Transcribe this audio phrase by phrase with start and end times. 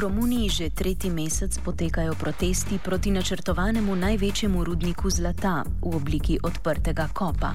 [0.00, 7.04] V Romuniji že tretji mesec potekajo protesti proti načrtovanemu največjemu rudniku zlata v obliki odprtega
[7.12, 7.52] kopa.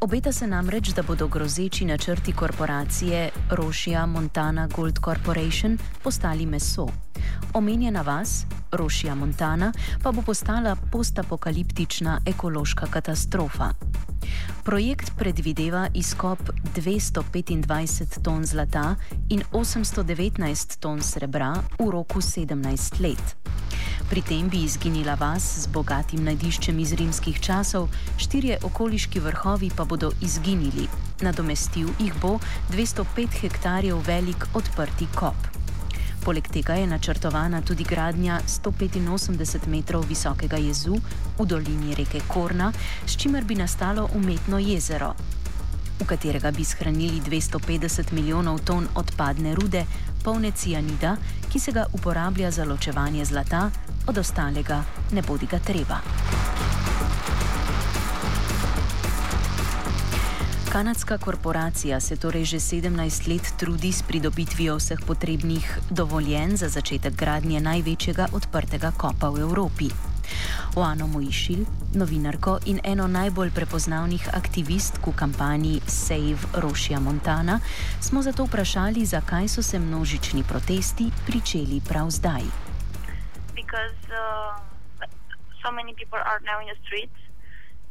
[0.00, 6.86] Obeta se namreč, da bodo grozeči načrti korporacije Rošija Montana Gold Corporation postali meso.
[7.54, 13.72] Omenjena vas, Rošija Montana, pa bo postala postapokaliptična ekološka katastrofa.
[14.64, 16.38] Projekt predvideva izkop
[16.76, 18.96] 225 ton zlata
[19.28, 23.36] in 819 ton srebra v roku 17 let.
[24.10, 27.88] Pri tem bi izginila vas z bogatim najdiščem iz rimskih časov,
[28.20, 30.84] štirje okoliški vrhovi pa bodo izginili.
[31.24, 32.36] Nadomestil jih bo
[32.74, 35.61] 205 hektarjev velik odprti kop.
[36.24, 40.94] Poleg tega je načrtovana tudi gradnja 185 metrov visokega jezu
[41.38, 42.72] v dolini reke Korna,
[43.06, 45.14] s čimer bi nastalo umetno jezero,
[46.02, 49.84] v katerega bi shranili 250 milijonov ton odpadne rude,
[50.24, 51.16] polne cianida,
[51.50, 53.70] ki se ga uporablja za ločevanje zlata,
[54.06, 54.82] od ostalega
[55.12, 56.00] ne bodi ga treba.
[60.72, 67.12] Kanadska korporacija se torej že 17 let trudi s pridobitvijo vseh potrebnih dovoljenj za začetek
[67.14, 69.90] gradnje največjega odprtega kopa v Evropi.
[70.76, 77.60] Oano Mojišil, novinarko in eno najbolj prepoznavnih aktivistk v kampanji Save Rošija Montana,
[78.00, 82.48] smo zato vprašali, zakaj so se množični protesti pričeli prav zdaj.
[83.54, 84.56] Because, uh,
[85.60, 87.20] so many people are now in the streets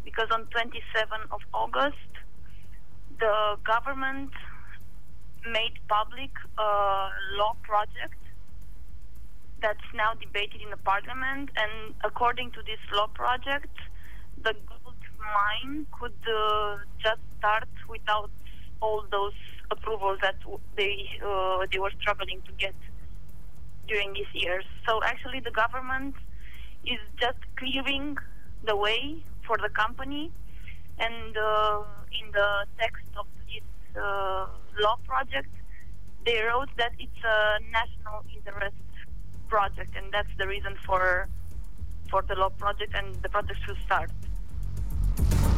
[0.04, 2.11] because on 27th of August
[3.22, 4.32] the government
[5.46, 7.10] made public a
[7.40, 8.18] law project
[9.62, 11.50] that's now debated in the parliament.
[11.56, 13.76] And according to this law project,
[14.44, 18.32] the gold mine could uh, just start without
[18.82, 19.38] all those
[19.70, 20.36] approvals that
[20.76, 22.74] they uh, they were struggling to get
[23.88, 24.66] during these years.
[24.88, 26.16] So actually, the government
[26.86, 28.18] is just clearing
[28.66, 30.32] the way for the company
[31.00, 33.64] and uh, in the text of this
[33.96, 34.48] uh,
[34.80, 35.50] law project,
[36.26, 38.76] they wrote that it's a national interest
[39.50, 41.28] project, and that's the reason for
[42.10, 44.12] for the law project, and the project should start.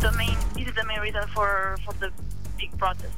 [0.01, 2.11] The main this is the main reason for for the
[2.57, 3.17] big protest.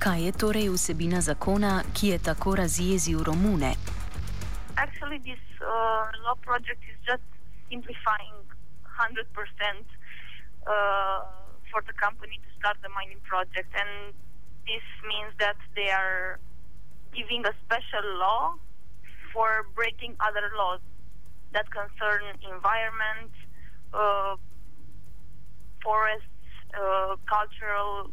[0.00, 3.74] Kaj je torej vsebina zakona, ki je tako razjezil Romune?
[4.80, 7.22] Actually this uh, law project is just
[7.68, 8.40] simplifying
[8.96, 9.28] 100%
[10.66, 11.20] uh,
[11.70, 13.68] for the company to start the mining project.
[13.76, 14.16] And
[14.64, 16.40] this means that they are
[17.12, 18.56] giving a special law
[19.32, 20.80] for breaking other laws
[21.52, 23.30] that concern environment
[23.92, 24.36] uh,
[25.84, 26.24] forests
[26.72, 28.08] uh, cultural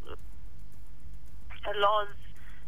[1.80, 2.08] laws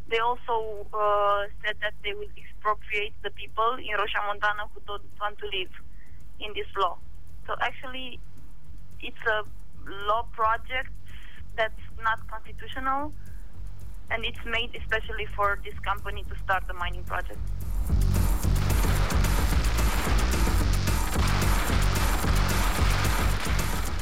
[0.10, 5.04] they also uh, said that they will expropriate the people in Roșia Montana who don't
[5.22, 5.70] want to live
[6.40, 6.98] in this law.
[7.46, 8.20] So actually,
[9.02, 9.44] it's a
[10.08, 10.90] law project
[11.56, 13.14] that's not constitutional,
[14.10, 17.40] and it's made especially for this company to start the mining project.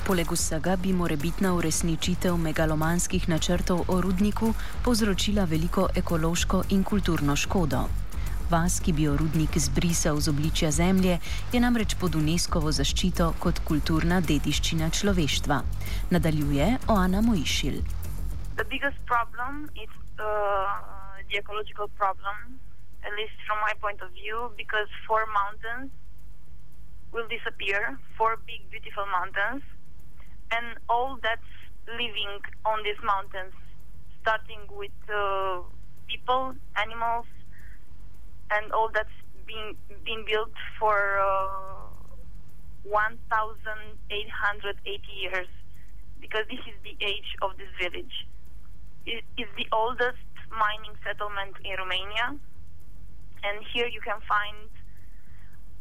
[0.07, 4.53] Poleg vsega bi morebitna uresničitev megalomanskih načrtov o rudniku
[4.85, 7.81] povzročila veliko ekološko in kulturno škodo.
[8.49, 11.19] Vas, ki bi jo rudnik zbrisal z obličja zemlje,
[11.51, 15.59] je namreč pod UNESCO-vo zaščito kot kulturna dediščina človeštva.
[16.15, 17.83] Nadaljuje Oana Mojišil.
[18.55, 19.91] The biggest problem is
[20.23, 20.23] uh,
[21.27, 22.63] the ecological problem,
[23.03, 25.91] at least from my point of view, because four mountains
[27.11, 29.67] will disappear, four big, beautiful mountains.
[30.51, 31.41] And all that's
[31.87, 33.53] living on these mountains,
[34.21, 35.61] starting with uh,
[36.07, 37.25] people, animals,
[38.51, 39.09] and all that's
[39.45, 41.85] being been built for uh,
[42.83, 45.47] 1,880 years,
[46.19, 48.27] because this is the age of this village.
[49.05, 50.17] It is the oldest
[50.51, 52.35] mining settlement in Romania,
[53.43, 54.69] and here you can find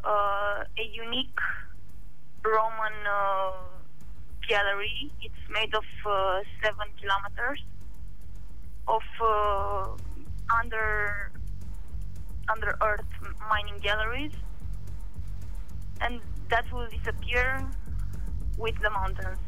[0.04, 1.40] uh, a unique
[2.44, 3.52] Roman uh,
[4.48, 5.12] gallery.
[5.22, 7.62] It's made of uh, seven kilometers
[8.88, 9.96] of uh,
[10.60, 11.30] under
[12.48, 13.12] under earth
[13.50, 14.32] mining galleries,
[16.00, 16.20] and
[16.50, 17.68] that will disappear
[18.58, 19.38] with the mountains.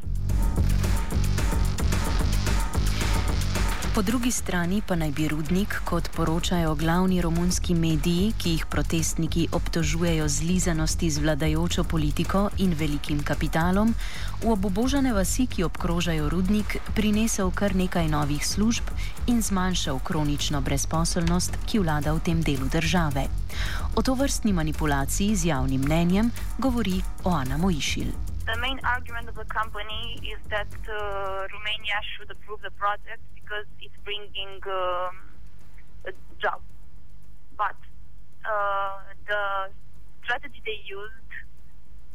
[3.95, 9.47] Po drugi strani pa naj bi rudnik, kot poročajo glavni romunski mediji, ki jih protestniki
[9.51, 13.93] obtožujejo zlizanosti z vladajočo politiko in velikim kapitalom,
[14.43, 18.93] v obubožane vasi, ki obkrožajo rudnik, prinesel kar nekaj novih služb
[19.27, 23.25] in zmanjšal kronično brezposelnost, ki vlada v tem delu države.
[23.95, 28.28] O to vrstni manipulaciji z javnim mnenjem govori Oana Mojišil.
[28.51, 33.65] The main argument of the company is that uh, Romania should approve the project because
[33.79, 35.13] it's bringing um,
[36.09, 36.59] a job.
[37.55, 37.77] But
[38.41, 39.69] uh, the
[40.23, 41.29] strategy they used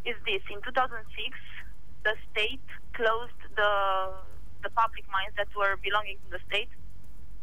[0.04, 1.06] is this: in 2006,
[2.02, 4.10] the state closed the
[4.64, 6.72] the public mines that were belonging to the state,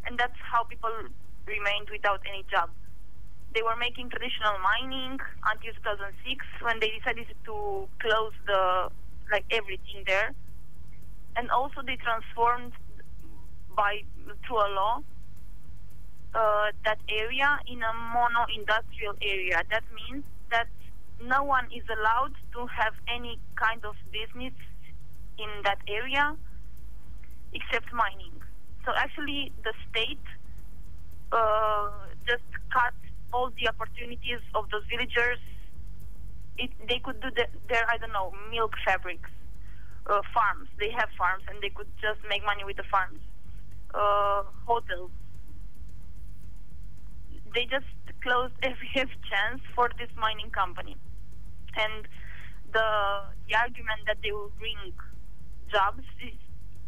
[0.04, 0.92] and that's how people
[1.48, 2.70] remained without any job.
[3.54, 8.90] They were making traditional mining until 2006 when they decided to close the
[9.32, 10.32] like everything there,
[11.36, 12.74] and also they transformed
[13.76, 14.04] by
[14.46, 15.04] through a law
[16.34, 19.64] uh, that area in a mono industrial area.
[19.70, 20.68] That means that
[21.24, 24.54] no one is allowed to have any kind of business
[25.38, 26.36] in that area
[27.54, 28.34] except mining.
[28.86, 30.24] So actually, the state
[31.32, 31.90] uh,
[32.28, 32.94] just cut
[33.34, 35.40] all the opportunities of those villagers.
[36.58, 39.30] It, they could do the, their, I don't know, milk fabrics,
[40.08, 40.70] uh, farms.
[40.80, 43.20] They have farms and they could just make money with the farms.
[43.94, 45.12] Uh, hotels.
[47.54, 47.86] They just
[48.22, 50.96] closed every, every chance for this mining company.
[51.76, 52.08] And
[52.74, 54.78] the, the argument that they will bring
[55.72, 56.36] jobs is,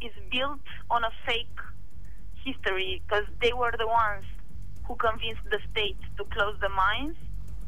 [0.01, 0.59] is built
[0.89, 1.59] on a fake
[2.43, 4.25] history because they were the ones
[4.87, 7.15] who convinced the state to close the mines,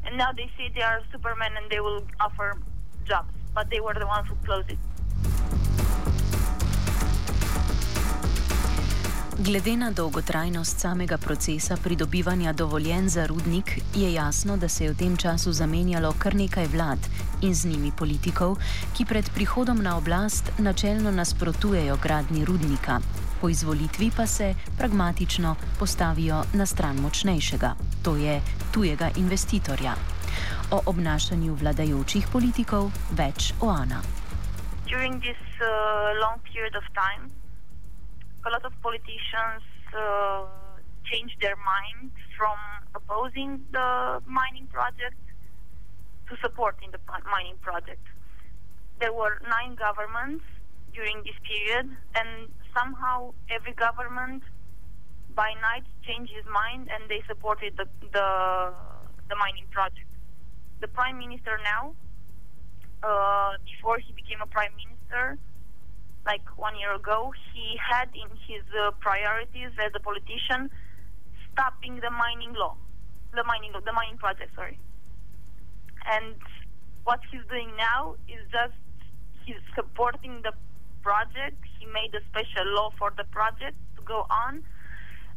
[0.04, 2.56] and now they say they are supermen and they will offer
[3.04, 4.78] jobs, but they were the ones who closed it.
[9.38, 14.96] Glede na dolgotrajnost samega procesa pridobivanja dovoljen za rudnik, je jasno, da se je v
[14.96, 16.98] tem času zamenjalo kar nekaj vlad
[17.42, 18.56] in z njimi politikov,
[18.96, 23.00] ki pred prihodom na oblast načelno nasprotujejo gradni rudnika,
[23.46, 27.70] po izvolitvi pa se pragmatično postavijo na stran močnejšega,
[28.04, 28.40] to je
[28.74, 29.92] tujega investitorja.
[30.70, 32.90] O obnašanju vladajočih politikov
[33.20, 34.00] več Oana.
[34.90, 35.68] During this uh,
[36.22, 37.30] long period of time,
[38.46, 39.62] a lot of politicians
[39.94, 40.50] uh,
[41.06, 42.58] changed their mind from
[42.98, 43.88] opposing the
[44.26, 45.22] mining project
[46.26, 48.02] to supporting the mining project.
[48.98, 50.55] There were nine governments
[50.96, 51.86] during this period,
[52.16, 54.42] and somehow every government
[55.36, 57.84] by night changed his mind and they supported the,
[58.16, 58.72] the,
[59.28, 60.08] the mining project.
[60.80, 61.94] The prime minister now,
[63.04, 65.36] uh, before he became a prime minister,
[66.24, 70.70] like one year ago, he had in his uh, priorities as a politician
[71.52, 72.76] stopping the mining law,
[73.34, 74.80] the mining law, the mining project, sorry.
[76.08, 76.34] And
[77.04, 78.74] what he's doing now is just
[79.44, 80.52] he's supporting the
[81.06, 81.58] project.
[81.78, 84.52] He made a special law for the project to go on,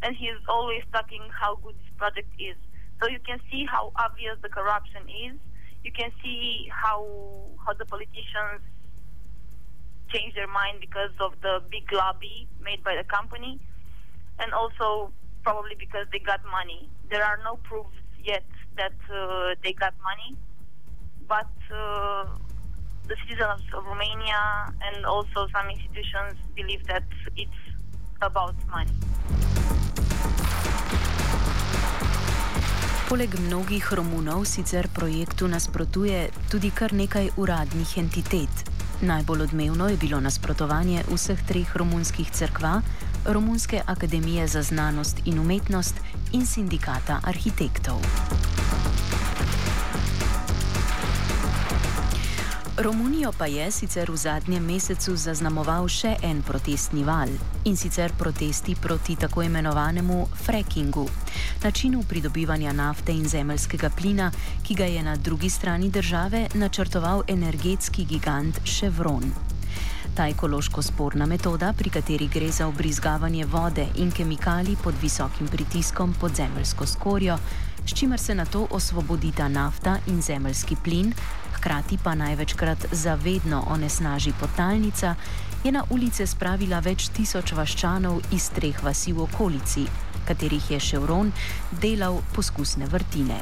[0.02, 2.58] and he's always talking how good this project is.
[3.00, 5.38] So you can see how obvious the corruption is.
[5.86, 7.00] You can see how
[7.64, 8.66] how the politicians
[10.14, 13.54] change their mind because of the big lobby made by the company,
[14.42, 16.90] and also probably because they got money.
[17.12, 20.32] There are no proofs yet that uh, they got money,
[21.28, 22.26] but uh,
[23.10, 27.04] the citizens of Romania and also some institutions believe that
[27.36, 27.62] it's
[28.22, 28.94] about money.
[33.10, 38.54] Poleg mnogih Romunov sicer projektu nasprotuje tudi kar nekaj uradnih entitet.
[39.02, 42.82] Najbolj odmevno je bilo nasprotovanje vseh treh romunskih crkva,
[43.26, 45.96] Romunske akademije za znanost in umetnost
[46.32, 48.00] in sindikata arhitektov.
[52.80, 57.28] Romunijo pa je sicer v zadnjem mesecu zaznamoval še en protestni val
[57.68, 61.04] in sicer protesti proti tako imenovanemu frackingu,
[61.64, 64.30] načinu pridobivanja nafte in zemeljskega plina,
[64.64, 69.28] ki ga je na drugi strani države načrtoval energetski gigant Chevron.
[70.16, 76.16] Ta ekološko sporna metoda, pri kateri gre za obrizgavanje vode in kemikalij pod visokim pritiskom
[76.16, 77.38] pod zemeljsko skorjo,
[77.86, 81.14] s čimer se na to osvobodita nafta in zemeljski plin,
[81.60, 85.16] hkrati pa največkrat zavedno onesnaži potalnica,
[85.64, 89.84] je na ulice spravila več tisoč vaščanov iz treh vasi v okolici,
[90.28, 91.34] katerih je Ševron
[91.82, 93.42] delal poskusne vrtine.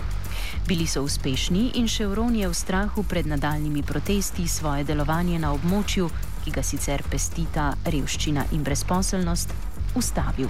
[0.68, 6.10] Bili so uspešni in Ševron je v strahu pred nadaljnimi protesti svoje delovanje na območju,
[6.44, 9.54] ki ga sicer pestita revščina in brezposelnost,
[9.96, 10.50] ustavil.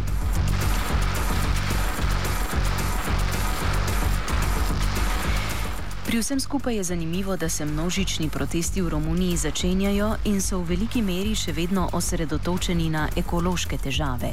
[6.07, 10.69] Pri vsem skupaj je zanimivo, da se množični protesti v Romuniji začenjajo in so v
[10.69, 14.29] veliki meri še vedno osredotočeni na ekološke težave.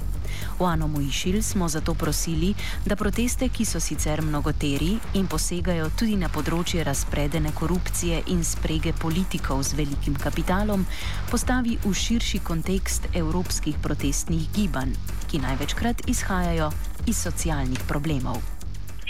[0.59, 2.54] V Ano Mojšil smo zato prosili,
[2.87, 8.95] da proteste, ki so sicer mnogoteri in posegajo tudi na področje razpredene korupcije in sprege
[8.95, 10.87] politikov z velikim kapitalom,
[11.26, 14.95] postavi v širši kontekst evropskih protestnih gibanj,
[15.26, 16.71] ki največkrat izhajajo
[17.11, 18.38] iz socialnih problemov.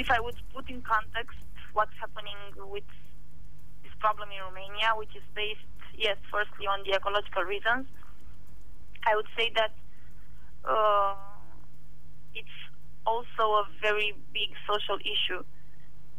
[0.00, 1.44] If I would put in context
[1.74, 2.38] what's happening
[2.70, 2.86] with
[3.82, 5.66] this problem in Romania, which is based,
[5.98, 7.86] yes, firstly on the ecological reasons.
[9.06, 9.74] I would say that
[10.64, 11.14] uh,
[12.34, 12.58] it's
[13.04, 15.44] also a very big social issue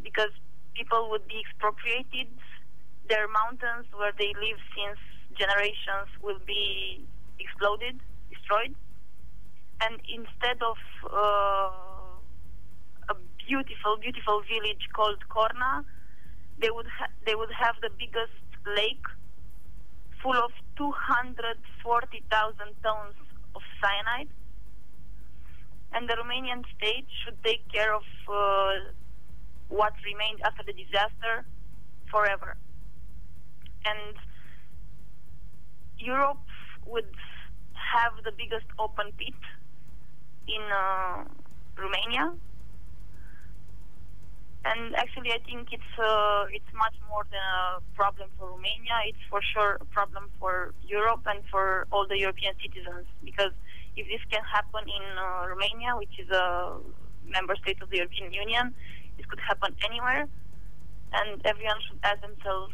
[0.03, 0.29] because
[0.75, 2.29] people would be expropriated.
[3.09, 4.99] Their mountains where they live since
[5.39, 7.05] generations will be
[7.39, 8.75] exploded, destroyed.
[9.81, 10.77] And instead of
[11.09, 11.94] uh,
[13.47, 15.83] beautiful, beautiful village called Korna.
[16.59, 19.05] They would ha- they would have the biggest lake
[20.21, 23.15] full of 240,000 tons
[23.55, 24.29] of cyanide.
[25.93, 28.91] And the Romanian state should take care of uh,
[29.69, 31.45] what remained after the disaster
[32.09, 32.57] forever.
[33.85, 34.15] And
[35.99, 36.41] Europe
[36.85, 37.11] would
[37.73, 39.39] have the biggest open pit
[40.47, 41.23] in uh,
[41.77, 42.33] Romania
[44.65, 48.97] and actually, I think it's uh, it's much more than a problem for Romania.
[49.05, 53.05] It's for sure a problem for Europe and for all the European citizens.
[53.23, 53.53] Because
[53.95, 56.79] if this can happen in uh, Romania, which is a
[57.27, 58.73] member state of the European Union,
[59.19, 60.25] it could happen anywhere.
[61.13, 62.73] And everyone should ask themselves,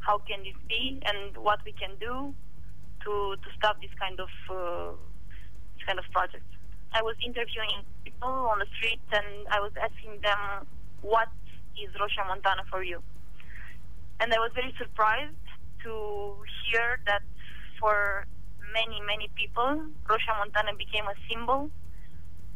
[0.00, 2.34] how can this be, and what we can do
[3.04, 4.98] to to stop this kind of uh,
[5.78, 6.44] this kind of project.
[6.90, 10.66] I was interviewing people on the street, and I was asking them
[11.02, 11.28] what
[11.76, 13.02] is Roșia Montana for you?
[14.20, 15.36] And I was very surprised
[15.84, 16.34] to
[16.66, 17.22] hear that
[17.78, 18.26] for
[18.72, 21.70] many, many people, Roșia Montana became a symbol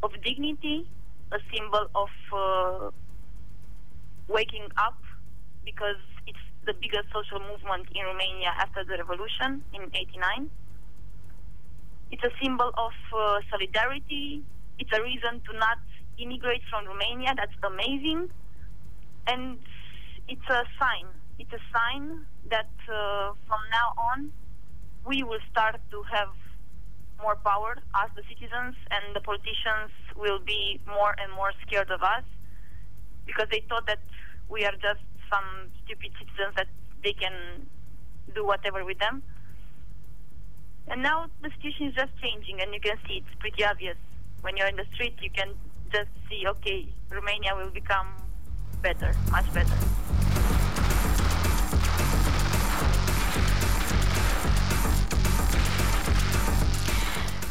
[0.03, 0.89] of dignity,
[1.31, 2.91] a symbol of uh,
[4.29, 4.99] waking up,
[5.65, 10.51] because it's the biggest social movement in Romania after the revolution in 89.
[12.11, 14.43] It's a symbol of uh, solidarity.
[14.79, 15.79] It's a reason to not
[16.19, 17.35] immigrate from Romania.
[17.37, 18.31] That's amazing.
[19.27, 19.59] And
[20.29, 21.07] it's a sign.
[21.39, 24.33] It's a sign that uh, from now on
[25.07, 26.29] we will start to have
[27.21, 32.03] more power as the citizens, and the politicians will be more and more scared of
[32.03, 32.25] us
[33.27, 34.01] because they thought that
[34.49, 36.67] we are just some stupid citizens that
[37.03, 37.67] they can
[38.35, 39.23] do whatever with them.
[40.89, 43.97] And now the situation is just changing, and you can see it's pretty obvious.
[44.43, 45.55] When you're in the street, you can
[45.93, 48.09] just see, okay, Romania will become
[48.81, 49.77] better, much better.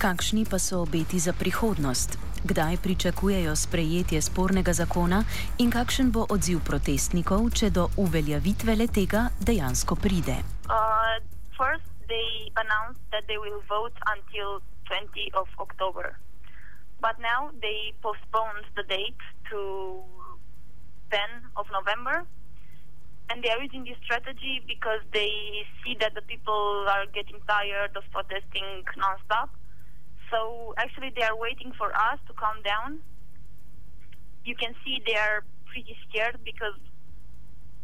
[0.02, 2.18] Kakšni pa so obeti za prihodnost?
[2.44, 5.24] Kdaj pričakujejo sprejetje spornega zakona
[5.62, 10.42] in kakšen bo odziv protestnikov, če do uveljavitve le tega dejansko pride?
[10.66, 11.22] Uh,
[11.54, 16.18] first, they announced that they will vote until 20 of October.
[17.02, 19.18] But now they postponed the date
[19.50, 20.04] to
[21.10, 21.20] 10
[21.58, 22.26] of November.
[23.30, 27.96] And they are using this strategy because they see that the people are getting tired
[27.96, 29.50] of protesting nonstop.
[30.30, 33.00] So actually, they are waiting for us to calm down.
[34.46, 36.78] You can see they are pretty scared because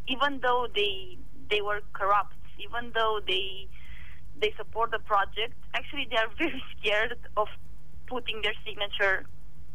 [0.07, 1.17] even though they
[1.49, 3.67] they were corrupt, even though they
[4.39, 7.47] they support the project, actually they are very scared of
[8.07, 9.25] putting their signature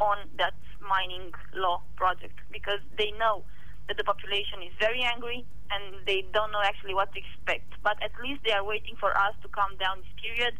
[0.00, 3.44] on that mining law project because they know
[3.88, 7.68] that the population is very angry and they don't know actually what to expect.
[7.82, 10.54] But at least they are waiting for us to calm down this period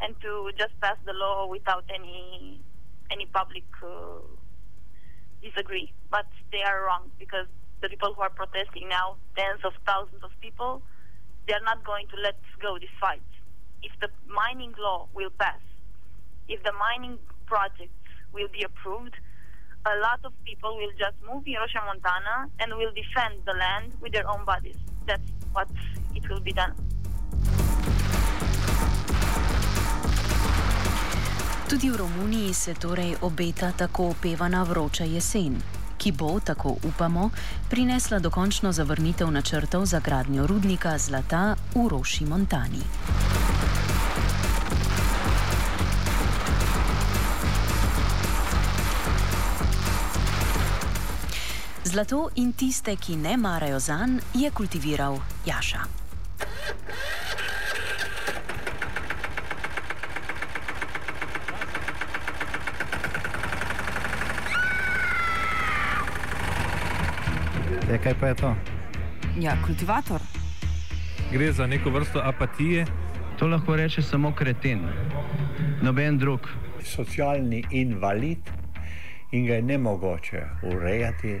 [0.00, 2.60] and to just pass the law without any
[3.10, 4.24] any public uh,
[5.42, 5.92] disagree.
[6.10, 7.46] But they are wrong because
[7.82, 10.82] the people who are protesting now, tens of thousands of people,
[11.46, 13.22] they are not going to let go this fight.
[13.82, 15.60] If the mining law will pass,
[16.48, 17.94] if the mining projects
[18.32, 19.14] will be approved,
[19.84, 24.12] a lot of people will just move Roșia Montana and will defend the land with
[24.12, 24.76] their own bodies.
[25.06, 25.68] That's what
[26.14, 26.74] it will be done.
[31.68, 35.62] Tudi v Romuniji se torej obeta tako opevana vroča jesen,
[35.98, 37.30] ki bo, tako upamo,
[37.70, 42.82] prinesla dokončno zavrnitev načrtov za gradnjo rudnika zlata v Roši Montani.
[51.92, 55.80] Zlato in tiste, ki ne marajo zanj, je kultiviral Jaša.
[67.90, 68.54] Ja, kaj pa je to?
[69.36, 70.20] Ja, kultivator.
[71.32, 72.86] Gre za neko vrsto apatije.
[73.38, 74.88] To lahko reče samo kreten,
[75.82, 76.48] noben drug.
[76.84, 78.48] Socialni invalid
[79.32, 81.40] in ga je ne mogoče urejati.